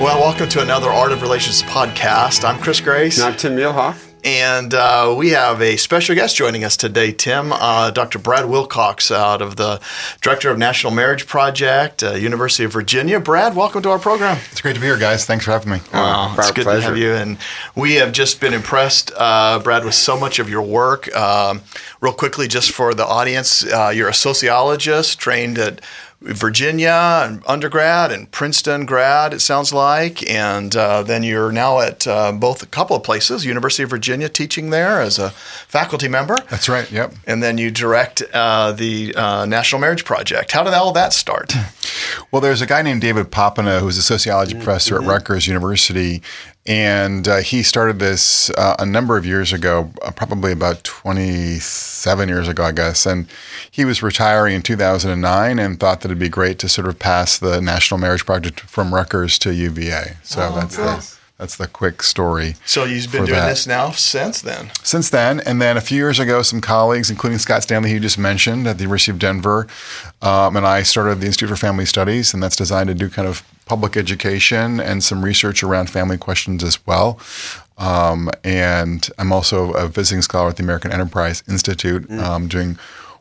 [0.00, 2.44] Well, welcome to another Art of Relations podcast.
[2.44, 3.18] I'm Chris Grace.
[3.18, 4.08] And I'm Tim Muehlhoff.
[4.24, 8.20] And uh, we have a special guest joining us today, Tim, uh, Dr.
[8.20, 9.80] Brad Wilcox, out of the
[10.20, 13.18] Director of National Marriage Project, uh, University of Virginia.
[13.18, 14.38] Brad, welcome to our program.
[14.52, 15.24] It's great to be here, guys.
[15.24, 15.80] Thanks for having me.
[15.92, 16.80] Oh, it's good pleasure.
[16.80, 17.14] to have you.
[17.14, 17.36] And
[17.74, 21.12] we have just been impressed, uh, Brad, with so much of your work.
[21.16, 21.62] Um,
[22.00, 25.80] real quickly, just for the audience, uh, you're a sociologist trained at
[26.20, 30.28] Virginia and undergrad and Princeton grad, it sounds like.
[30.28, 34.28] And uh, then you're now at uh, both a couple of places, University of Virginia,
[34.28, 36.36] teaching there as a faculty member.
[36.50, 37.14] That's right, yep.
[37.26, 40.52] And then you direct uh, the uh, National Marriage Project.
[40.52, 41.54] How did all that start?
[42.30, 44.62] Well, there's a guy named David Popenoe who's a sociology mm-hmm.
[44.62, 46.22] professor at Rutgers University,
[46.66, 52.28] and uh, he started this uh, a number of years ago, uh, probably about 27
[52.28, 53.06] years ago, I guess.
[53.06, 53.26] And
[53.70, 57.38] he was retiring in 2009 and thought that it'd be great to sort of pass
[57.38, 60.18] the National Marriage Project from Rutgers to UVA.
[60.22, 62.56] So oh, that's the that's the quick story.
[62.66, 63.48] So you've been doing that.
[63.48, 64.72] this now since then?
[64.82, 65.38] Since then.
[65.40, 68.66] And then a few years ago, some colleagues, including Scott Stanley, who you just mentioned
[68.66, 69.68] at the University of Denver,
[70.20, 73.28] um, and I started the Institute for Family Studies, and that's designed to do kind
[73.28, 77.20] of public education and some research around family questions as well.
[77.76, 82.18] Um, and I'm also a visiting scholar at the American Enterprise Institute, mm.
[82.18, 82.76] um, doing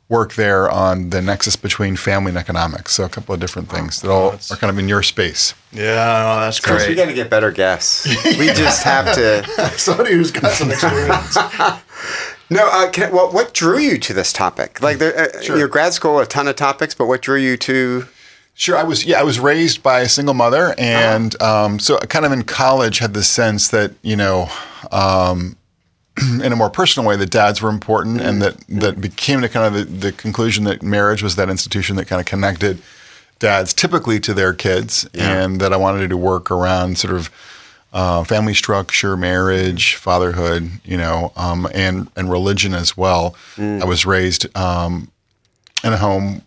[0.10, 2.94] work there on the nexus between family and economics.
[2.94, 5.54] So a couple of different things that all are kind of in your space.
[5.72, 6.78] Yeah, well, that's great.
[6.78, 8.08] Chris, we got to get better guests.
[8.38, 9.44] We just have to.
[9.78, 11.36] Somebody who's got some experience.
[12.50, 14.82] no, uh, can, well, what drew you to this topic?
[14.82, 15.58] Like, there, uh, sure.
[15.58, 18.06] your grad school, a ton of topics, but what drew you to?
[18.54, 21.66] Sure, I was yeah, I was raised by a single mother, and oh.
[21.66, 24.50] um, so kind of in college had the sense that you know
[24.92, 25.58] um,
[26.44, 29.68] in a more personal way that dads were important and that that became the kind
[29.68, 32.82] of the, the, conclusion that marriage was that institution that kind of connected
[33.40, 35.44] dads typically to their kids yeah.
[35.44, 37.30] and that I wanted to work around sort of
[37.94, 43.36] uh, family structure, marriage, fatherhood, you know, um, and and religion as well.
[43.56, 43.82] Mm.
[43.82, 45.10] I was raised um,
[45.84, 46.42] in a home,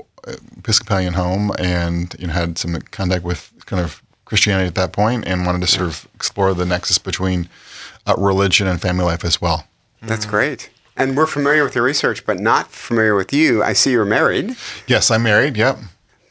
[0.59, 5.27] Episcopalian home, and you know had some contact with kind of Christianity at that point,
[5.27, 7.49] and wanted to sort of explore the nexus between
[8.07, 9.67] uh, religion and family life as well.
[10.03, 10.71] That's great.
[10.97, 13.63] And we're familiar with your research, but not familiar with you.
[13.63, 14.57] I see you're married.
[14.87, 15.57] Yes, I'm married.
[15.57, 15.79] Yep.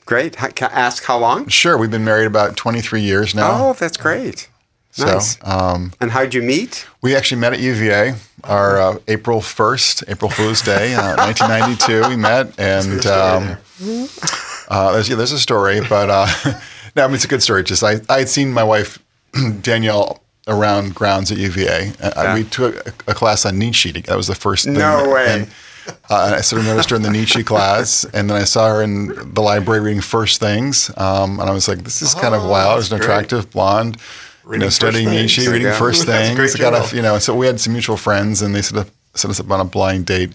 [0.05, 0.37] Great.
[0.37, 1.47] Can I ask how long?
[1.47, 1.77] Sure.
[1.77, 3.69] We've been married about 23 years now.
[3.69, 4.49] Oh, that's great.
[4.97, 5.37] Nice.
[5.43, 6.87] Um, and how'd you meet?
[7.01, 12.09] We actually met at UVA, our uh, April 1st, April Fool's Day, uh, 1992.
[12.09, 13.57] We met, and um,
[14.67, 16.27] uh, there's, yeah, there's a story, but uh,
[16.95, 17.63] no, I mean, it's a good story.
[17.63, 18.99] Just I, I had seen my wife,
[19.61, 21.93] Danielle, around grounds at UVA.
[22.01, 22.33] Uh, yeah.
[22.33, 22.75] We took
[23.07, 23.91] a, class on Nietzsche.
[23.91, 24.73] That was the first thing.
[24.73, 25.27] No way.
[25.29, 25.51] And,
[26.09, 28.83] uh, I sort of noticed her in the Nietzsche class, and then I saw her
[28.83, 32.35] in the library reading First Things, um, and I was like, "This is oh, kind
[32.35, 33.97] of oh, wild." There's an attractive blonde,
[34.43, 35.79] reading you know, studying Nietzsche, reading yeah.
[35.79, 36.55] First Things.
[36.55, 39.31] Got a, you know, so we had some mutual friends, and they sort of set
[39.31, 40.33] us up on a blind date,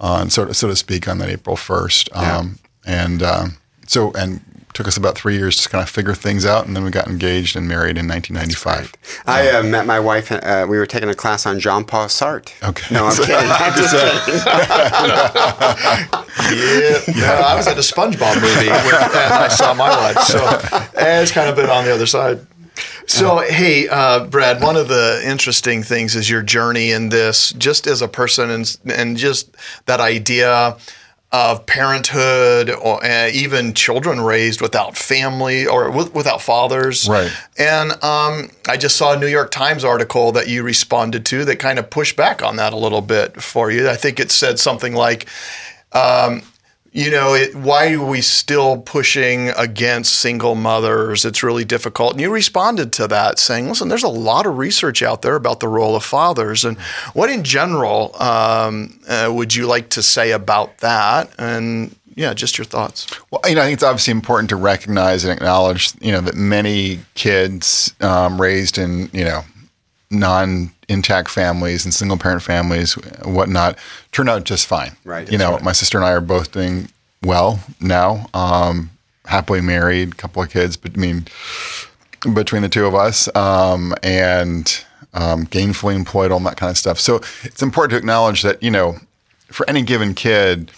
[0.00, 2.08] on sort of so to speak, on that April first.
[2.14, 3.04] Um, yeah.
[3.04, 4.40] And um, so, and
[4.78, 7.08] took us about three years to kind of figure things out, and then we got
[7.08, 8.92] engaged and married in 1995.
[9.26, 10.30] I uh, met my wife.
[10.30, 12.52] Uh, we were taking a class on Jean Paul Sartre.
[12.62, 12.94] Okay.
[12.94, 13.34] No, I'm kidding.
[13.34, 14.38] I'm just kidding.
[17.18, 20.38] yeah, no, I was at a SpongeBob movie when I saw my wife, so
[20.94, 22.46] it's kind of been on the other side.
[23.08, 27.88] So, hey, uh, Brad, one of the interesting things is your journey in this, just
[27.88, 29.56] as a person, and, and just
[29.86, 30.76] that idea
[31.30, 37.06] of parenthood or uh, even children raised without family or w- without fathers.
[37.06, 37.30] Right.
[37.58, 41.58] And um, I just saw a New York Times article that you responded to that
[41.58, 43.90] kind of pushed back on that a little bit for you.
[43.90, 45.28] I think it said something like,
[45.92, 46.42] um,
[46.92, 51.24] you know, it, why are we still pushing against single mothers?
[51.24, 52.12] It's really difficult.
[52.12, 55.60] And you responded to that saying, listen, there's a lot of research out there about
[55.60, 56.64] the role of fathers.
[56.64, 56.78] And
[57.12, 61.30] what in general um, uh, would you like to say about that?
[61.38, 63.06] And yeah, just your thoughts.
[63.30, 66.34] Well, you know, I think it's obviously important to recognize and acknowledge, you know, that
[66.34, 69.42] many kids um, raised in, you know,
[70.10, 72.94] non intact families and single parent families,
[73.24, 73.78] whatnot,
[74.12, 74.92] turn out just fine.
[75.04, 75.30] Right.
[75.30, 75.62] You know, right.
[75.62, 76.88] my sister and I are both doing
[77.22, 78.90] well now, um,
[79.26, 81.26] happily married, couple of kids, but I mean,
[82.34, 86.98] between the two of us, um, and um, gainfully employed, all that kind of stuff.
[86.98, 88.96] So it's important to acknowledge that, you know,
[89.46, 90.70] for any given kid,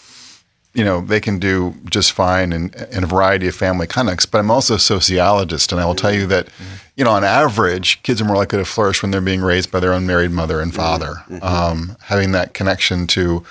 [0.72, 4.30] you know, they can do just fine in, in a variety of family contexts.
[4.30, 6.74] But I'm also a sociologist, and I will tell you that, mm-hmm.
[6.96, 9.80] you know, on average, kids are more likely to flourish when they're being raised by
[9.80, 11.14] their own married mother and father.
[11.28, 11.42] Mm-hmm.
[11.42, 13.44] Um, having that connection to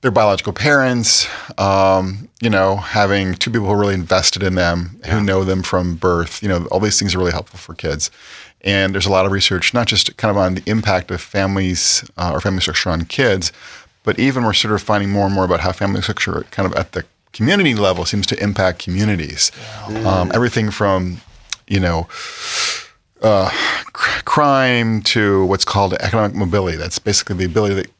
[0.00, 1.28] their biological parents,
[1.58, 5.62] um, you know, having two people who are really invested in them, who know them
[5.62, 6.42] from birth.
[6.42, 8.10] You know, all these things are really helpful for kids.
[8.62, 12.08] And there's a lot of research, not just kind of on the impact of families
[12.16, 13.52] uh, or family structure on kids,
[14.08, 16.74] but even we're sort of finding more and more about how family structure, kind of
[16.78, 19.52] at the community level, seems to impact communities.
[19.86, 21.20] Um, everything from,
[21.66, 22.08] you know,
[23.20, 23.50] uh,
[23.92, 26.78] cr- crime to what's called economic mobility.
[26.78, 27.90] That's basically the ability that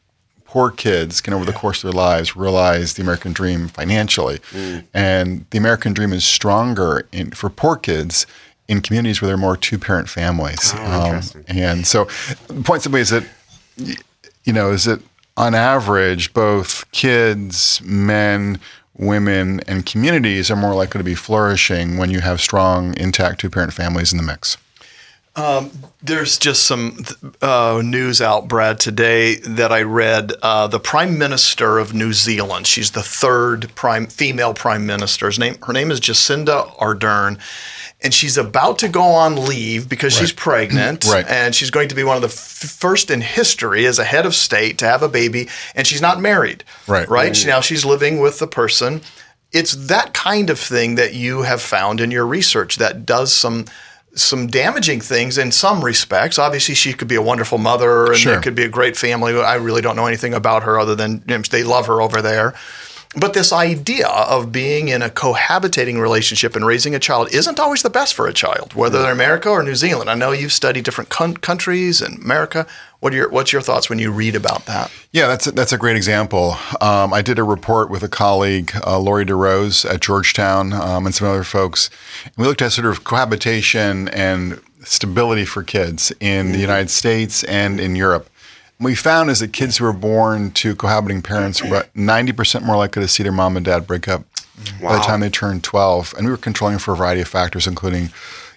[0.46, 4.40] poor kids can, over the course of their lives, realize the American dream financially.
[4.94, 8.26] And the American dream is stronger in, for poor kids
[8.66, 10.72] in communities where there are more two-parent families.
[10.74, 11.44] Oh, interesting.
[11.48, 12.06] and so,
[12.46, 13.24] the point simply is that,
[13.76, 15.02] you know, is that
[15.38, 18.58] on average, both kids, men,
[18.96, 23.72] women, and communities are more likely to be flourishing when you have strong, intact two-parent
[23.72, 24.58] families in the mix.
[26.02, 27.04] There's just some
[27.42, 30.32] uh, news out, Brad, today that I read.
[30.42, 32.66] Uh, the Prime Minister of New Zealand.
[32.66, 35.30] She's the third prime female prime minister.
[35.30, 37.38] Her name, her name is Jacinda Ardern,
[38.00, 41.26] and she's about to go on leave because she's pregnant, Right.
[41.28, 44.24] and she's going to be one of the f- first in history as a head
[44.26, 46.62] of state to have a baby, and she's not married.
[46.86, 47.08] Right.
[47.08, 47.34] Right.
[47.36, 49.00] She, now she's living with the person.
[49.52, 53.64] It's that kind of thing that you have found in your research that does some
[54.14, 56.38] some damaging things in some respects.
[56.40, 58.34] Obviously, she could be a wonderful mother, and Sure.
[58.34, 59.38] it could be a great family.
[59.40, 62.20] I really don't know anything about her other than you know, they love her over
[62.20, 62.54] there.
[63.18, 67.82] But this idea of being in a cohabitating relationship and raising a child isn't always
[67.82, 70.08] the best for a child, whether they're in America or New Zealand.
[70.08, 72.66] I know you've studied different con- countries and America.
[73.00, 74.90] What are your What's your thoughts when you read about that?
[75.12, 76.56] Yeah, that's a, that's a great example.
[76.80, 81.14] Um, I did a report with a colleague, uh, Laurie DeRose at Georgetown, um, and
[81.14, 81.90] some other folks.
[82.24, 87.42] And we looked at sort of cohabitation and stability for kids in the United States
[87.44, 88.28] and in Europe.
[88.80, 93.02] We found is that kids who were born to cohabiting parents were 90% more likely
[93.02, 94.22] to see their mom and dad break up
[94.82, 96.14] by the time they turned 12.
[96.16, 98.10] And we were controlling for a variety of factors, including, you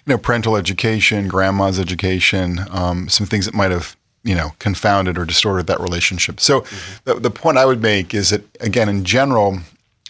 [0.06, 5.24] know, parental education, grandma's education, um, some things that might have, you know, confounded or
[5.24, 6.38] distorted that relationship.
[6.38, 6.64] So
[7.04, 9.58] the, the point I would make is that, again, in general,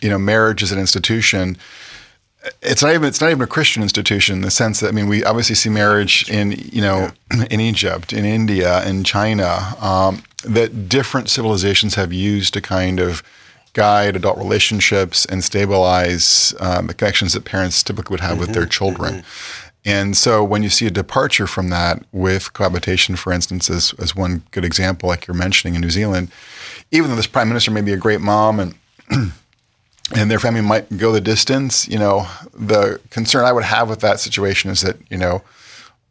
[0.03, 1.57] you know, marriage is an institution.
[2.61, 5.09] It's not even it's not even a Christian institution in the sense that I mean
[5.09, 7.11] we obviously see marriage in you know
[7.51, 13.23] in Egypt, in India, in China um, that different civilizations have used to kind of
[13.75, 18.67] guide adult relationships and stabilize um, the connections that parents typically would have with their
[18.67, 19.25] children.
[19.85, 24.15] And so when you see a departure from that with cohabitation, for instance, as, as
[24.15, 26.31] one good example, like you're mentioning in New Zealand,
[26.91, 28.75] even though this prime minister may be a great mom and
[30.15, 34.01] and their family might go the distance, you know, the concern I would have with
[34.01, 35.43] that situation is that, you know,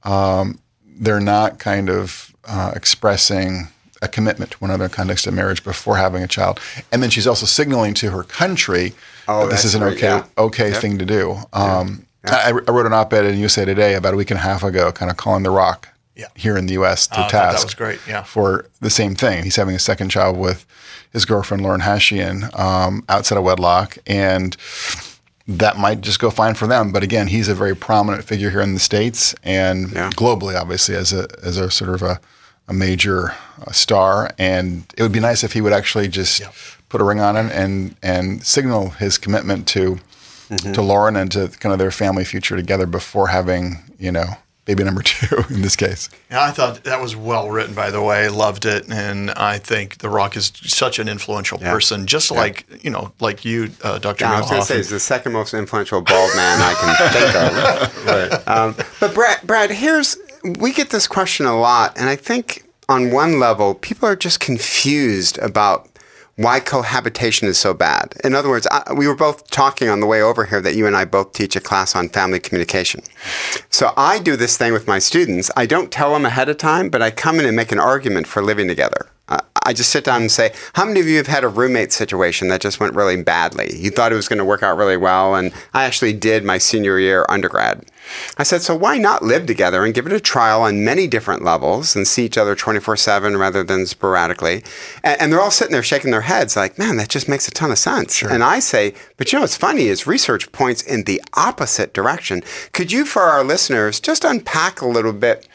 [0.03, 3.67] um, they're not kind of uh, expressing
[4.01, 6.59] a commitment to one another in context of marriage before having a child.
[6.91, 8.93] And then she's also signaling to her country
[9.27, 10.25] Oh, that this is an okay yeah.
[10.37, 10.81] okay Yep.
[10.81, 11.37] thing to do.
[11.53, 14.63] Um, I, I wrote an op-ed in USA Today about a week and a half
[14.63, 16.27] ago, kind of calling The Rock Yeah.
[16.35, 17.07] here in the U.S.
[17.07, 18.23] to I thought that was great, yeah.
[18.23, 20.65] For the same thing, he's having a second child with
[21.13, 24.55] his girlfriend Lauren Hashian um, outside of wedlock, and
[25.47, 26.91] that might just go fine for them.
[26.91, 30.09] But again, he's a very prominent figure here in the states and Yeah.
[30.11, 32.19] globally, obviously, as a as a sort of a,
[32.67, 33.33] a major
[33.65, 34.31] uh, star.
[34.37, 36.41] And it would be nice if he would actually just
[36.89, 39.99] put a ring on it and and signal his commitment to
[40.73, 44.25] to Lauren and to kind of their family future together before having you know
[44.71, 46.09] baby number two in this case.
[46.29, 48.29] Yeah, I thought that was well written, by the way.
[48.29, 52.89] Loved it, and I think The Rock is such an influential person, just like you
[52.89, 54.25] know, like you, uh, Dr.
[54.25, 54.77] Yeah, I was going to say Muehlhoff.
[54.77, 57.91] he's the second most influential bald man I can think of.
[58.01, 60.17] But, um, but Brad, Brad, here's
[60.59, 64.39] we get this question a lot, and I think on one level, people are just
[64.39, 65.90] confused about
[66.43, 68.15] why cohabitation is so bad.
[68.23, 70.87] In other words, I, we were both talking on the way over here that you
[70.87, 73.01] and I both teach a class on family communication.
[73.69, 75.51] So I do this thing with my students.
[75.55, 78.27] I don't tell them ahead of time, but I come in and make an argument
[78.27, 79.10] for living together.
[79.65, 82.47] I- just sit down and say, How many of you have had a roommate situation
[82.49, 83.75] that just went really badly?
[83.75, 86.57] You thought it was going to work out really well, and I actually did my
[86.57, 87.85] senior year undergrad.
[88.37, 91.43] I said, So why not live together and give it a trial on many different
[91.43, 94.63] levels and see each other 24 7 rather than sporadically?
[95.03, 97.51] And, and they're all sitting there shaking their heads, like, Man, that just makes a
[97.51, 98.21] ton of sense.
[98.23, 102.43] And I say, But you know what's funny is research points in the opposite direction.
[102.73, 105.47] Could you, for our listeners, just unpack a little bit?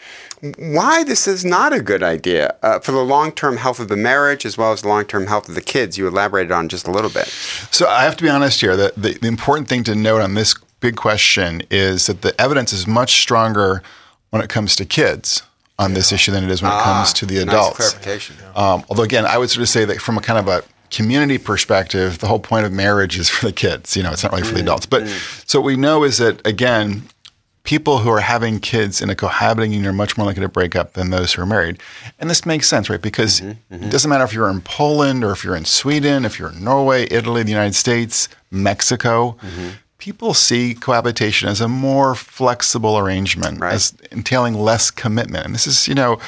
[0.58, 4.44] Why this is not a good idea uh, for the long-term health of the marriage
[4.44, 5.96] as well as the long-term health of the kids.
[5.98, 7.26] You elaborated on just a little bit.
[7.70, 8.76] So I have to be honest here.
[8.76, 12.72] that the, the important thing to note on this big question is that the evidence
[12.72, 13.82] is much stronger
[14.30, 15.42] when it comes to kids
[15.78, 17.76] on this issue than it is when it comes to the Ah, nice adults.
[17.76, 18.36] clarification.
[18.54, 21.36] Um, although again, I would sort of say that from a kind of a community
[21.38, 23.96] perspective, the whole point of marriage is for the kids.
[23.96, 24.86] You know, it's not really for the adults.
[24.86, 25.06] But
[25.46, 27.02] so what we know is that again,
[27.66, 30.74] people who are having kids in a cohabiting union are much more likely to break
[30.74, 31.78] up than those who are married.
[32.18, 33.02] And this makes sense, right?
[33.02, 36.50] Because it doesn't matter if you're in Poland or if you're in Sweden, if you're
[36.52, 39.36] in Norway, Italy, the United States, Mexico.
[39.98, 43.74] People see cohabitation as a more flexible arrangement, Right.
[43.74, 45.44] as entailing less commitment.
[45.46, 46.18] And this is, you know,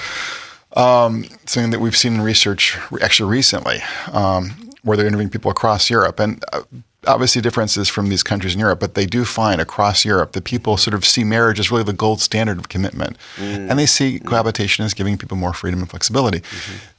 [0.76, 3.80] um, something that we've seen in research actually recently,
[4.12, 6.18] um, where they're interviewing people across Europe.
[6.18, 6.62] And uh,
[7.06, 10.76] obviously differences from these countries in Europe, but they do find across Europe that people
[10.76, 13.16] sort of see marriage as really the gold standard of commitment.
[13.36, 13.70] Mm.
[13.70, 14.26] And they see mm.
[14.26, 16.38] cohabitation as giving people more freedom and flexibility.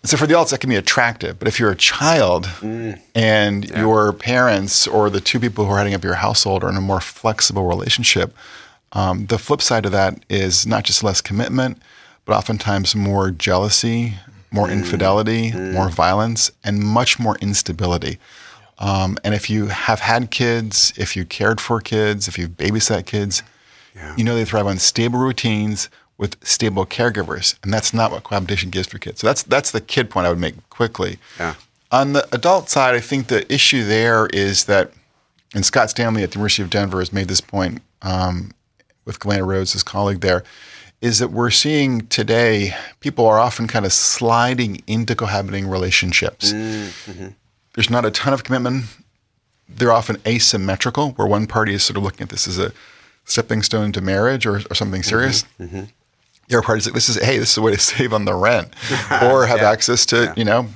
[0.02, 1.38] And so for the adults, that can be attractive.
[1.38, 3.00] But if you're a child mm.
[3.14, 6.78] and your parents or the two people who are heading up your household are in
[6.78, 8.34] a more flexible relationship,
[8.94, 11.82] um, the flip side of that is not just less commitment,
[12.26, 14.16] but oftentimes more jealousy,
[14.52, 18.18] more infidelity, more violence, and much more instability.
[18.80, 23.06] Um, and if you have had kids, if you cared for kids, if you've babysat
[23.06, 23.44] kids,
[24.18, 28.70] you know they thrive on stable routines with stable caregivers, and that's not what cohabitation
[28.70, 29.20] gives for kids.
[29.22, 31.18] So that's that's the kid point I would make quickly.
[31.38, 31.56] Yeah.
[31.92, 34.92] On the adult side, I think the issue there is that,
[35.56, 38.52] and Scott Stanley at the University of Denver has made this point um,
[39.06, 40.44] with Galena Rhoades, his colleague there,
[41.02, 46.52] is that we're seeing today people are often kind of sliding into cohabiting relationships.
[47.80, 48.88] There's not a ton of commitment.
[49.70, 52.74] They're often asymmetrical, where one party is sort of looking at this as a
[53.24, 55.10] stepping stone to marriage or, or something mm-hmm.
[55.10, 55.46] serious.
[55.62, 55.84] Mm-hmm.
[56.50, 58.36] The other party's like, this is, hey, this is a way to save on the
[58.36, 58.74] rent
[59.24, 59.72] or have Yeah.
[59.72, 60.68] access to, you know,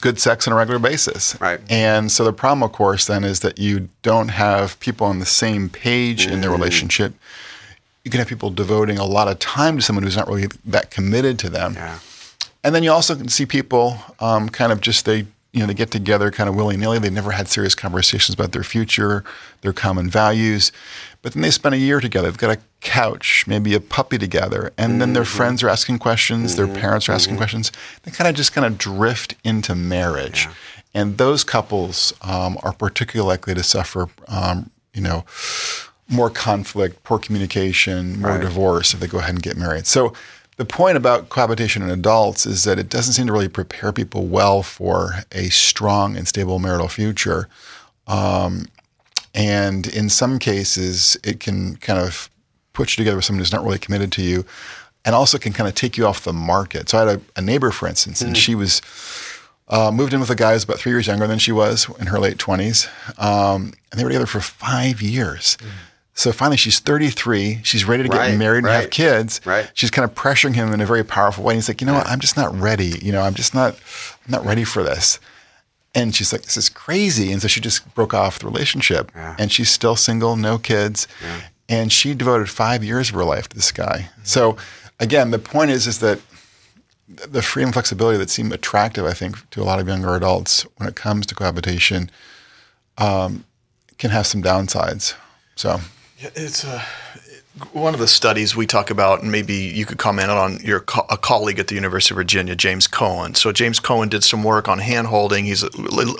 [0.00, 1.36] good, sex on a regular basis.
[1.40, 1.58] Right.
[1.68, 5.26] And so the problem, of course, then is that you don't have people on the
[5.26, 6.60] same page in their mm-hmm.
[6.60, 7.14] relationship.
[8.04, 10.92] You can have people devoting a lot of time to someone who's not really that
[10.92, 11.74] committed to them.
[11.74, 11.98] Yeah.
[12.62, 15.74] And then you also can see people um, kind of just they you know they
[15.74, 16.98] get together kind of willy nilly.
[16.98, 19.24] They've never had serious conversations about their future,
[19.62, 20.72] their common values,
[21.22, 22.28] but then they spend a year together.
[22.30, 26.56] They've got a couch, maybe a puppy together, and then their friends are asking questions,
[26.56, 27.72] their parents are asking questions.
[28.02, 30.48] They kind of just kind of drift into marriage,
[30.92, 34.08] and those couples um, are particularly likely to suffer.
[34.28, 35.24] Um, you know.
[36.08, 38.40] More conflict, poor communication, more Right.
[38.40, 39.88] divorce if they go ahead and get married.
[39.88, 40.12] So,
[40.56, 44.26] the point about cohabitation in adults is that it doesn't seem to really prepare people
[44.26, 47.48] well for a strong and stable marital future.
[48.06, 48.66] Um,
[49.34, 52.30] and in some cases, it can kind of
[52.72, 54.44] put you together with someone who's not really committed to you
[55.04, 56.88] and also can kind of take you off the market.
[56.88, 58.82] So I had a, a neighbor, for instance, and she was
[59.68, 62.06] uh, moved in with a guy who's about three years younger than she was in
[62.08, 62.88] her late 20s.
[63.22, 65.58] Um, and they were together for five years.
[66.18, 67.60] So finally, she's 33.
[67.62, 69.40] She's ready to get Right, married and have kids.
[69.44, 69.70] right.
[69.74, 71.52] She's kind of pressuring him in a very powerful way.
[71.52, 72.06] And he's like, you know what?
[72.08, 72.98] I'm just not ready.
[73.02, 73.74] You know, I'm just not,
[74.24, 75.20] I'm not ready for this.
[75.94, 77.30] And she's like, this is crazy.
[77.32, 79.12] And so she just broke off the relationship.
[79.14, 79.36] Yeah.
[79.38, 81.06] And she's still single, no kids.
[81.68, 84.08] And she devoted five years of her life to this guy.
[84.24, 84.56] So
[84.98, 86.18] again, the point is, is that
[87.08, 90.62] the freedom and flexibility that seem attractive, I think, to a lot of younger adults
[90.78, 92.10] when it comes to cohabitation
[92.98, 93.44] um,
[93.98, 95.14] can have some downsides.
[95.56, 95.80] So, Yeah,
[96.18, 96.82] It's uh,
[97.72, 101.06] one of the studies we talk about, and maybe you could comment on your co-
[101.10, 103.36] a colleague at the University of Virginia, James Coan.
[103.36, 105.44] So James Coan did some work on hand holding.
[105.44, 105.70] He's an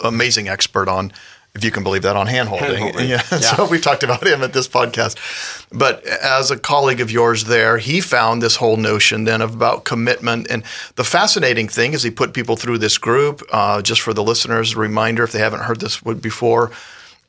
[0.04, 1.12] amazing expert on,
[1.54, 2.76] if you can believe that, on hand holding.
[2.76, 3.08] Hand-holding.
[3.08, 3.22] Yeah.
[3.56, 5.16] So we talked about him at this podcast.
[5.72, 9.84] But as a colleague of yours there, he found this whole notion then of about
[9.84, 10.46] commitment.
[10.50, 10.62] And
[10.96, 13.42] the fascinating thing is he put people through this group.
[13.50, 16.70] Uh, just for the listeners, a reminder if they haven't heard this before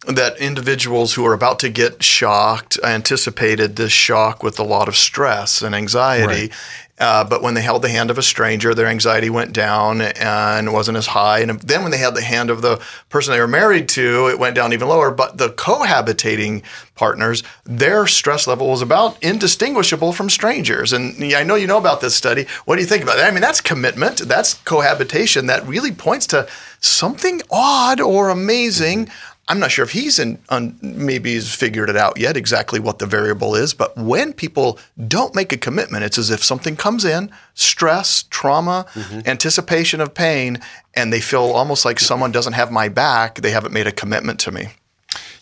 [0.05, 4.95] that individuals who are about to get shocked anticipated this shock with a lot of
[4.95, 6.51] stress and anxiety.
[6.99, 10.73] Uh, but when they held the hand of a stranger, their anxiety went down and
[10.73, 11.39] wasn't as high.
[11.39, 14.39] And then when they had the hand of the person they were married to, it
[14.39, 15.11] went down even lower.
[15.11, 16.63] But the cohabitating
[16.95, 20.91] partners, their stress level was about indistinguishable from strangers.
[20.91, 22.47] And I know you know about this study.
[22.65, 23.27] What do you think about that?
[23.27, 25.45] I mean, that's commitment, that's cohabitation.
[25.45, 26.47] That really points to
[26.79, 29.09] something odd or amazing.
[29.49, 32.99] I'm not sure if he's in, un, maybe he's figured it out yet exactly what
[32.99, 34.77] the variable is, but when people
[35.07, 39.21] don't make a commitment, it's as if something comes in, stress, trauma, mm-hmm.
[39.25, 40.59] anticipation of pain,
[40.95, 43.35] and they feel almost like someone doesn't have my back.
[43.35, 44.67] They haven't made a commitment to me.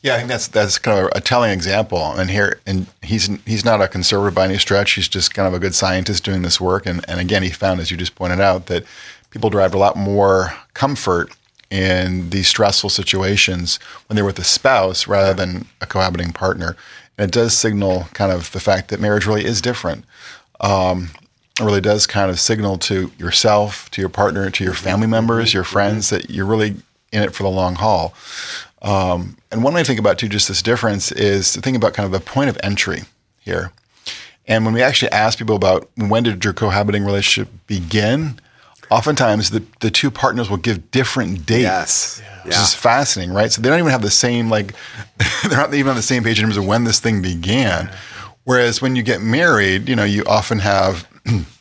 [0.04, 2.12] yeah, I think that's that's kind of a telling example.
[2.14, 4.92] And here, and he's he's not a conservative by any stretch.
[4.92, 6.86] He's just kind of a good scientist doing this work.
[6.86, 8.84] And and again, he found, as you just pointed out, that
[9.32, 11.32] people derived a lot more comfort
[11.70, 16.76] in these stressful situations when they're with a spouse rather than a cohabiting partner.
[17.18, 20.06] And it does signal kind of the fact that marriage really is different.
[20.60, 21.12] Um,
[21.60, 25.54] it really does kind of signal to yourself, to your partner, to your family members,
[25.54, 26.76] your friends that you're really
[27.12, 28.14] in it for the long haul.
[28.82, 31.94] Um, and one way to think about too, just this difference is to think about
[31.94, 33.04] kind of the point of entry
[33.40, 33.72] here.
[34.48, 38.40] And when we actually ask people about when did your cohabiting relationship begin,
[38.89, 42.22] oftentimes the, the two partners will give different dates.
[42.22, 42.22] Yes.
[42.44, 43.51] Which is fascinating, right?
[43.51, 44.75] So they don't even have the same like
[45.44, 47.89] they're not even on the same page in terms of when this thing began.
[48.44, 51.08] Whereas when you get married, you know, you often have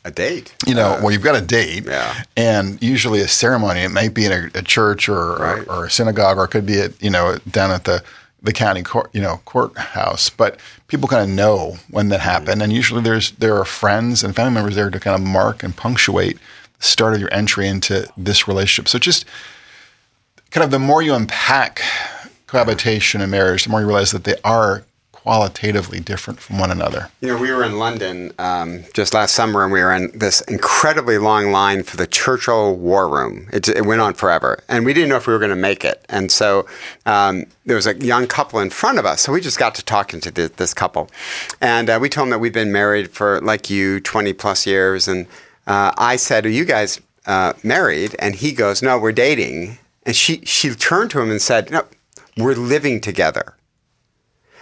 [0.04, 0.54] A date.
[0.66, 2.22] you know, well, you've got a date, yeah.
[2.36, 3.80] and usually a ceremony.
[3.80, 5.66] It might be in a, a church or, Right.
[5.66, 8.04] or or a synagogue, or it could be at you know down at the
[8.42, 10.28] the county court, you know, courthouse.
[10.28, 12.28] But people kind of know when that mm-hmm.
[12.28, 15.62] happened, and usually there's there are friends and family members there to kind of mark
[15.62, 16.38] and punctuate
[16.78, 18.88] the start of your entry into this relationship.
[18.88, 19.24] So just
[20.50, 21.82] kind of the more you unpack
[22.46, 27.08] cohabitation and marriage, the more you realize that they are qualitatively different from one another.
[27.22, 30.42] You know, we were in London um, just last summer, and we were in this
[30.42, 33.48] incredibly long line for the Churchill War Room.
[33.50, 35.82] It, it went on forever, and we didn't know if we were going to make
[35.82, 36.04] it.
[36.10, 36.66] And so
[37.06, 39.82] um, there was a young couple in front of us, so we just got to
[39.82, 41.10] talking to th- this couple,
[41.58, 45.08] and uh, we told them that we'd been married for like you, twenty plus years,
[45.08, 45.26] and
[45.66, 50.14] uh, I said, "Are you guys uh, married?" And he goes, "No, we're dating." And
[50.14, 51.84] she she turned to him and said, "No,
[52.36, 53.54] we're living together."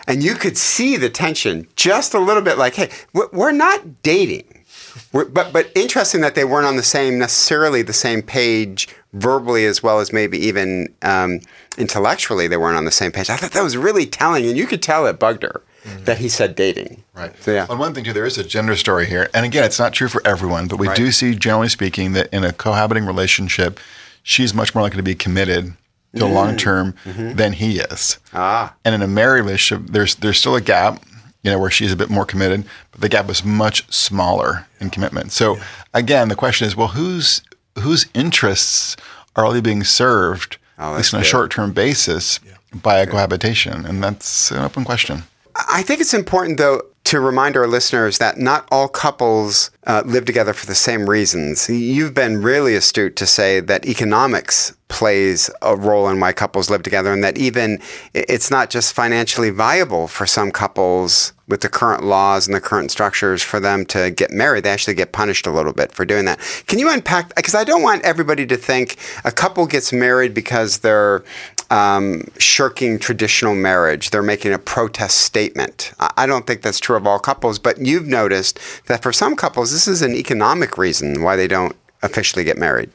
[0.09, 4.65] and you could see the tension just a little bit like hey we're- not dating
[5.13, 9.65] we're, but but interesting that they weren't on the same necessarily the same page verbally
[9.65, 11.41] as well as maybe even um,
[11.79, 14.67] intellectually they weren't on the same page i thought that was really telling and you
[14.67, 16.05] could tell it bugged her Mm-hmm.
[16.05, 17.33] that he said dating Right.
[17.43, 19.79] so yeah On one thing too, there is a gender story here, and again, it's
[19.81, 20.97] not true for everyone, but we Right.
[20.97, 23.81] do see, generally speaking, that in a cohabiting relationship,
[24.23, 25.75] she's much more likely to be committed
[26.17, 28.19] to long term than he is.
[28.33, 31.03] ah And in a married relationship, there's there's still a gap,
[31.43, 34.89] you know, where she's a bit more committed, but the gap is much smaller in
[34.91, 35.33] commitment.
[35.33, 35.59] So
[35.93, 37.43] again, the question is, well, whose
[37.79, 38.97] whose interests
[39.35, 42.39] are really being served, Oh, at least on a short term basis,
[42.73, 43.85] by a cohabitation?
[43.87, 45.25] And that's an open question.
[45.55, 50.25] I think it's important, though, to remind our listeners that not all couples uh, live
[50.25, 51.69] together for the same reasons.
[51.69, 56.83] You've been really astute to say that economics plays a role in why couples live
[56.83, 57.81] together, and that even
[58.15, 62.91] it's not just financially viable for some couples with the current laws and the current
[62.91, 64.65] structures for them to get married.
[64.65, 66.39] They actually get punished a little bit for doing that.
[66.67, 67.35] Can you unpack?
[67.35, 71.25] Because I don't want everybody to think a couple gets married because they're
[71.73, 74.11] um, shirking traditional marriage.
[74.11, 75.95] They're making a protest statement.
[75.99, 79.73] I don't think that's true of all couples, but you've noticed that for some couples,
[79.73, 82.91] this is an economic reason why they don't officially get married.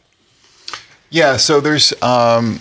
[1.09, 2.59] Yeah, so there's um,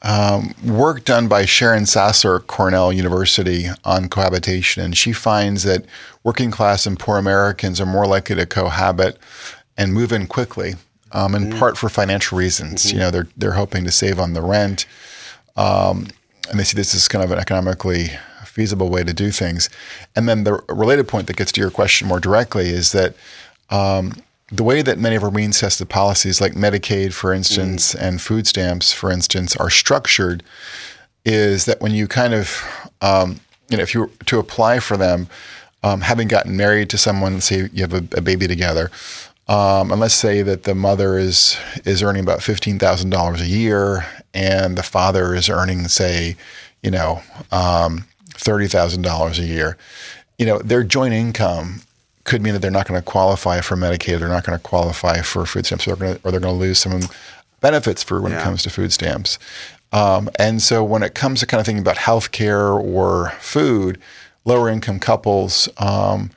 [0.00, 5.84] um, work done by Sharon Sassler at Cornell University on cohabitation, and she finds that
[6.24, 9.18] working class and poor Americans are more likely to cohabit
[9.76, 10.76] and move in quickly,
[11.12, 12.90] um, in part for financial reasons.
[12.90, 14.86] You know, they're they're hoping to save on the rent,
[15.56, 16.08] um,
[16.50, 18.10] and they see this as kind of an economically
[18.44, 19.68] feasible way to do things.
[20.14, 23.14] And then the related point that gets to your question more directly is that
[23.68, 24.14] um,
[24.50, 28.46] the way that many of our means tested policies, like Medicaid, for instance, and food
[28.46, 30.42] stamps, for instance, are structured,
[31.24, 32.62] is that when you kind of,
[33.02, 35.28] um, you know, if you were to apply for them,
[35.82, 38.90] um, having gotten married to someone, say you have a, a baby together,
[39.48, 43.46] um, and let's say that the mother is is earning about fifteen thousand dollars a
[43.46, 44.04] year,
[44.34, 46.36] and the father is earning, say,
[46.82, 49.76] you know, um, thirty thousand dollars a year.
[50.38, 51.82] You know, their joint income
[52.24, 54.18] could mean that they're not going to qualify for Medicaid.
[54.18, 56.54] They're not going to qualify for food stamps, or they're going to, or they're going
[56.54, 57.00] to lose some
[57.60, 59.38] benefits for when it comes to food stamps.
[59.92, 63.98] Um, and so when it comes to kind of thinking about healthcare or food,
[64.44, 66.30] lower income couples, um,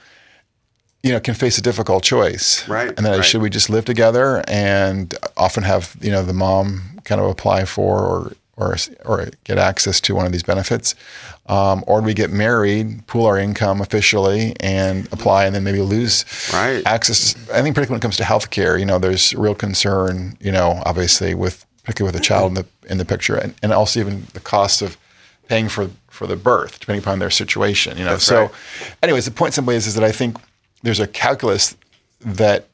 [1.04, 2.68] you know, can face a difficult choice.
[2.68, 3.24] Right, And then right.
[3.26, 7.66] should we just live together and often have, you know, the mom kind of apply
[7.66, 10.94] for or or, or get access to one of these benefits,
[11.48, 15.80] um, or do we get married, pool our income officially, and apply, and then maybe
[15.80, 16.86] lose Right.
[16.86, 17.36] access?
[17.54, 20.84] I think particularly when it comes to healthcare, you know, there's real concern, you know,
[20.86, 24.28] obviously with particularly with a child in the in the picture, and, and also even
[24.34, 24.98] the cost of
[25.48, 27.98] paying for for the birth, depending upon their situation.
[27.98, 28.52] You know, That's so right.
[29.02, 30.36] anyways, the point simply is, is that I think
[30.84, 31.76] there's a calculus
[32.22, 32.68] that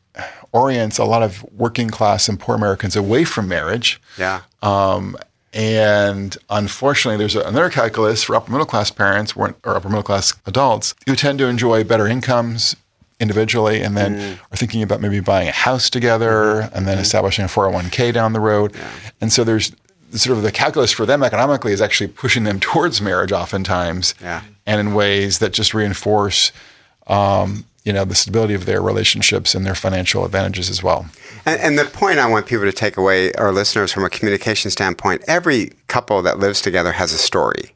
[0.51, 4.01] orients a lot of working class and poor Americans away from marriage.
[4.17, 4.41] Yeah.
[4.61, 5.17] Um,
[5.53, 10.93] and unfortunately, there's another calculus for upper middle class parents or upper middle class adults
[11.05, 12.75] who tend to enjoy better incomes
[13.21, 17.47] individually and then are thinking about maybe buying a house together and then establishing a
[17.47, 18.75] 401k down the road.
[18.75, 18.89] Yeah.
[19.21, 19.73] And so there's
[20.11, 24.41] sort of the calculus for them economically is actually pushing them towards marriage oftentimes Yeah.
[24.65, 26.51] and in ways that just reinforce
[27.07, 31.05] um, you know the stability of their relationships and their financial advantages as well.
[31.45, 34.71] And, and, the point I want people to take away, our listeners, from a communication
[34.71, 37.71] standpoint, every couple that lives together has a story.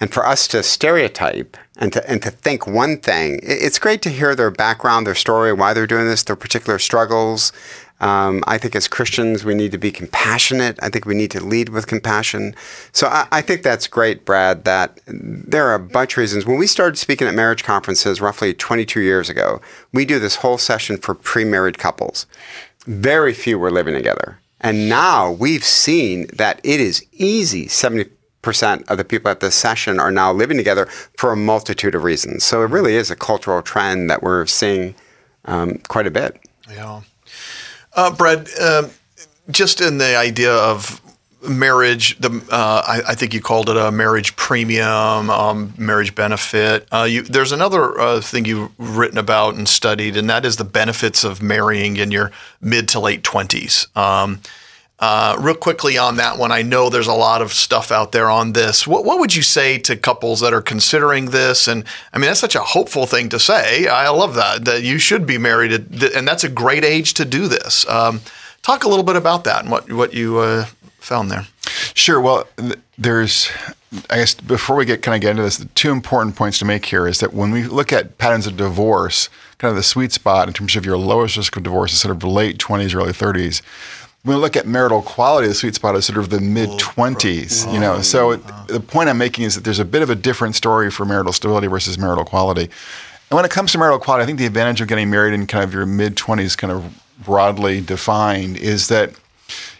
[0.00, 4.10] And for us to stereotype and to, and to think one thing, it's great to
[4.10, 7.52] hear their background, their story, why they're doing this, their particular struggles.
[8.00, 10.78] Um, I think as Christians, we need to be compassionate.
[10.82, 12.54] I think we need to lead with compassion.
[12.92, 16.44] So I, I, think that's great, Brad, that there are a bunch of reasons.
[16.44, 19.60] When we started speaking at marriage conferences roughly 22 years ago,
[19.92, 22.26] we do this whole session for pre married couples.
[22.86, 24.38] Very few were living together.
[24.60, 28.10] And now we've seen that it is easy, 70
[28.44, 32.04] percent of the people at this session are now living together for a multitude of
[32.04, 32.44] reasons.
[32.44, 34.94] So it really is a cultural trend that we're seeing
[35.46, 36.38] um, quite a bit.
[36.70, 37.00] Yeah,
[37.94, 38.88] uh, Brad, uh,
[39.50, 41.00] just in the idea of
[41.48, 46.88] marriage, the uh, I, I, think you called it a marriage premium, um, marriage benefit.
[46.90, 50.64] Uh, you, there's another uh, thing you've written about and studied, and that is the
[50.64, 52.30] benefits of marrying in your
[52.60, 53.86] mid to late twenties.
[53.94, 54.40] Um,
[55.04, 58.30] uh, real quickly on that one, I know there's a lot of stuff out there
[58.30, 58.86] on this.
[58.86, 61.68] What, what would you say to couples that are considering this?
[61.68, 63.86] And I mean, that's such a hopeful thing to say.
[63.86, 67.48] I love that, that you should be married, and that's a great age to do
[67.48, 67.86] this.
[67.86, 68.22] Um,
[68.62, 70.64] talk a little bit about that and what, what you uh,
[71.00, 71.46] found there.
[71.92, 72.18] Sure.
[72.18, 72.48] Well,
[72.96, 73.50] there's,
[74.08, 76.64] I guess, before we get kind of get into this, the two important points to
[76.64, 80.12] make here is that when we look at patterns of divorce, kind of the sweet
[80.12, 83.12] spot in terms of your lowest risk of divorce is sort of late 20s, early
[83.12, 83.60] 30s
[84.24, 87.70] when we look at marital quality, the sweet spot is sort of the mid 20s,
[87.72, 88.00] you know.
[88.00, 90.90] So it, the point I'm making is that there's a bit of a different story
[90.90, 92.62] for marital stability versus marital quality.
[92.62, 95.46] And when it comes to marital quality, I think the advantage of getting married in
[95.46, 99.12] kind of your mid 20s, kind of broadly defined, is that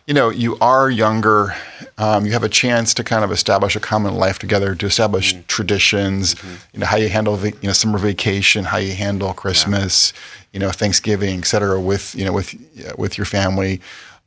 [0.07, 1.55] you know you are younger.
[1.97, 5.33] Um, you have a chance to kind of establish a common life together, to establish
[5.33, 5.47] mm-hmm.
[5.47, 6.35] traditions.
[6.35, 6.55] Mm-hmm.
[6.75, 10.49] You know how you handle the, you know summer vacation, how you handle Christmas, yeah.
[10.53, 12.55] you know Thanksgiving, et cetera, with you know with
[12.99, 13.81] with your family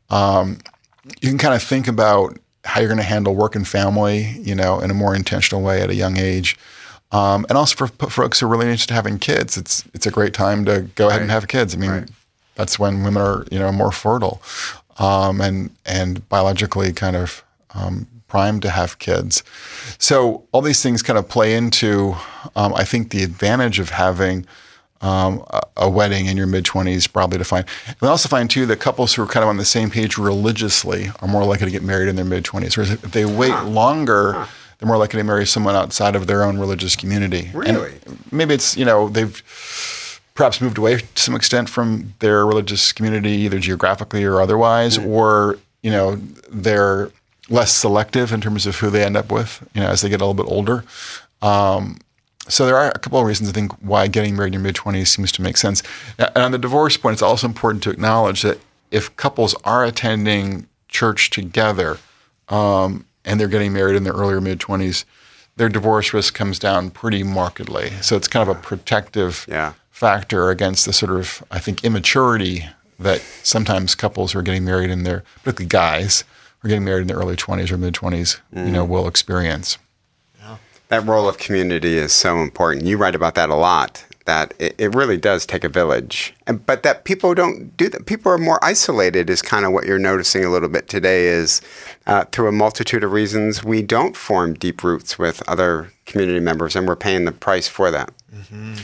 [0.09, 0.59] um,
[1.21, 4.53] you can kind of think about how you're going to handle work and family, you
[4.53, 6.57] know, in a more intentional way at a young age.
[7.11, 10.05] Um, and also for, for, folks who are really interested in having kids, it's it's
[10.05, 11.11] a great time to go right.
[11.11, 11.73] ahead and have kids.
[11.73, 12.09] I mean, right.
[12.55, 14.41] that's when women are you know more fertile,
[14.99, 19.41] um, and and biologically kind of um, primed to have kids.
[19.99, 22.15] So all these things kind of play into,
[22.57, 24.45] um, I think, the advantage of having
[25.01, 27.65] um, a, a, wedding in your mid 20s, probably to find.
[28.01, 31.11] We also find, too, that couples who are kind of on the same page religiously
[31.21, 32.75] are more likely to get married in their mid 20s.
[32.75, 33.65] Whereas if they wait huh.
[33.65, 34.47] longer, huh.
[34.79, 37.51] they're more likely to marry someone outside of their own religious community.
[37.53, 37.93] Really?
[38.05, 39.41] And maybe it's, you know, they've
[40.33, 45.09] perhaps moved away to some extent from their religious community, either geographically or otherwise, mm-hmm.
[45.09, 46.15] or, you know,
[46.49, 47.11] they're
[47.49, 50.21] less selective in terms of who they end up with, you know, as they get
[50.21, 50.83] a little bit older.
[51.41, 51.99] Um,
[52.49, 54.75] so there are a couple of reasons I think why getting married in your mid
[54.75, 55.83] twenties seems to make sense.
[56.17, 58.59] And on the divorce point, it's also important to acknowledge that
[58.91, 61.97] if couples are attending church together
[62.49, 65.05] um, and they're getting married in their earlier mid twenties,
[65.57, 67.91] their divorce risk comes down pretty markedly.
[68.01, 69.73] So it's kind of a protective yeah.
[69.91, 72.65] factor against the sort of I think immaturity
[72.99, 76.23] that sometimes couples who are getting married in their particularly guys
[76.59, 78.65] who are getting married in their early twenties or mid 20s mm.
[78.65, 78.89] you know, mm.
[78.89, 79.77] will experience
[80.89, 82.85] that role of community is so important.
[82.85, 84.05] You write about that a lot.
[84.25, 88.05] That it, it really does take a village, and, but that people don't do that.
[88.05, 89.29] People are more isolated.
[89.29, 91.27] Is kind of what you're noticing a little bit today.
[91.27, 91.61] Is
[92.07, 96.75] uh, through a multitude of reasons we don't form deep roots with other community members,
[96.75, 98.11] and we're paying the price for that.
[98.35, 98.75] Mm-hmm.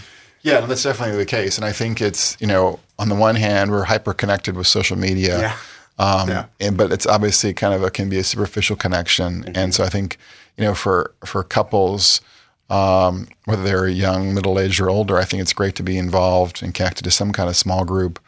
[0.43, 1.57] Yeah, that's definitely the case.
[1.57, 4.97] And I think it's you know on the one hand we're hyper connected with social
[4.97, 5.39] media.
[5.39, 5.57] Yeah.
[5.99, 6.45] Um, yeah.
[6.59, 9.57] And, but it's obviously kind of a can be a superficial connection, mm-hmm.
[9.57, 10.17] and so I think
[10.57, 12.21] you know, for for couples,
[12.69, 16.63] um, whether they're young, middle aged, or older, I think it's great to be involved
[16.63, 18.19] and connected to some kind of small group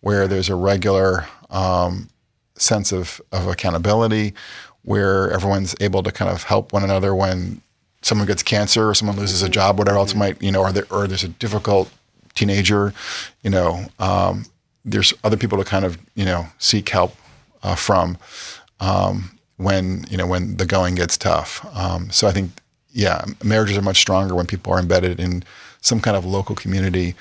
[0.00, 2.08] where there's a regular um,
[2.56, 4.34] sense of of accountability,
[4.82, 7.60] where everyone's able to kind of help one another when
[8.02, 10.86] someone gets cancer or someone loses a job, whatever else might you know, or there,
[10.90, 11.90] or there's a difficult
[12.34, 12.94] teenager,
[13.42, 14.46] you know, um,
[14.84, 17.14] there's other people to kind of you know seek help
[17.62, 18.16] uh, from.
[18.80, 21.66] Um, when you know when the going gets tough.
[21.76, 22.50] Um, so I think
[22.92, 25.44] yeah, marriages are much stronger when people are embedded in
[25.80, 27.14] some kind of local community.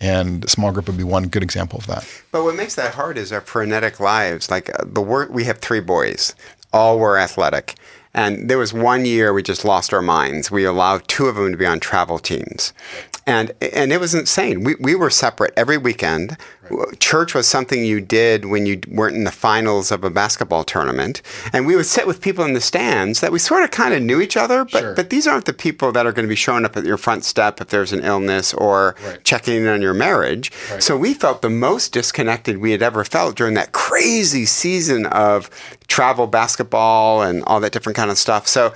[0.00, 2.08] And small group would be one good example of that.
[2.32, 4.50] But what makes that hard is our frenetic lives.
[4.50, 6.34] Like uh, the work, we have three boys,
[6.72, 7.76] all were athletic.
[8.12, 10.50] And there was one year we just lost our minds.
[10.50, 12.72] We allowed two of them to be on travel teams.
[13.26, 14.64] And, and it was insane.
[14.64, 16.36] We, we were separate every weekend.
[16.70, 17.00] Right.
[17.00, 21.22] Church was something you did when you weren't in the finals of a basketball tournament,
[21.52, 24.02] and we would sit with people in the stands that we sort of kind of
[24.02, 24.94] knew each other, but sure.
[24.94, 27.24] but these aren't the people that are going to be showing up at your front
[27.24, 29.22] step if there's an illness or right.
[29.24, 30.52] checking in on your marriage.
[30.70, 30.82] Right.
[30.82, 35.50] So we felt the most disconnected we had ever felt during that crazy season of
[35.88, 38.46] travel basketball and all that different kind of stuff.
[38.46, 38.72] So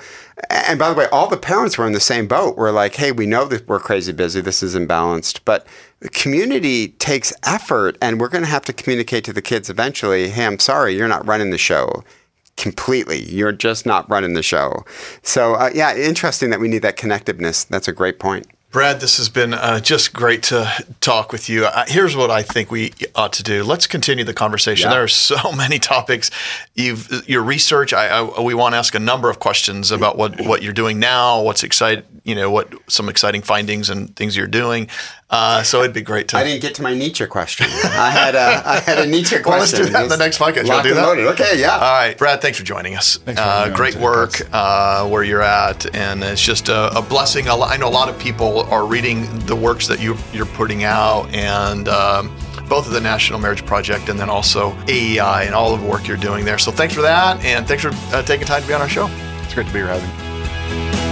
[0.50, 2.56] and by the way, all the parents were in the same boat.
[2.56, 4.42] We're like, hey, we know that we're crazy busy.
[4.42, 5.40] This is imbalanced.
[5.44, 5.66] But
[6.12, 10.46] community takes effort, and we're going to have to communicate to the kids eventually hey,
[10.46, 12.04] I'm sorry, you're not running the show
[12.56, 13.22] completely.
[13.22, 14.84] You're just not running the show.
[15.22, 17.66] So, uh, yeah, interesting that we need that connectiveness.
[17.66, 18.46] That's a great point.
[18.72, 21.64] Brad, this has been uh, just great to talk with you.
[21.64, 23.64] Uh, here's what I think we ought to do.
[23.64, 24.88] Let's continue the conversation.
[24.88, 24.96] Yeah.
[24.96, 26.30] There are so many topics.
[26.74, 27.94] You've your research.
[27.94, 30.98] I, I, we want to ask a number of questions about what, what you're doing
[30.98, 31.40] now.
[31.40, 32.04] What's exciting?
[32.24, 34.88] You know, what some exciting findings and things you're doing.
[35.28, 36.36] Uh, so it'd be great to.
[36.36, 37.66] I didn't get to my Nietzsche question.
[37.66, 39.50] I had a I had a Nietzsche question.
[39.50, 40.66] well, let's do that in the next podcast.
[40.66, 41.04] You'll do that.
[41.04, 41.26] Loaded.
[41.28, 41.72] Okay, yeah.
[41.72, 42.40] All right, Brad.
[42.40, 43.16] Thanks for joining us.
[43.16, 47.48] For uh, great work uh, where you're at, and it's just a, a, blessing.
[47.48, 51.32] I know a lot of people are reading the works that you you're putting out,
[51.34, 51.88] and.
[51.88, 52.36] Um,
[52.68, 56.08] both of the National Marriage Project and then also AEI and all of the work
[56.08, 56.58] you're doing there.
[56.58, 59.08] So thanks for that, and thanks for uh, taking time to be on our show.
[59.42, 61.05] It's great to be here, Having.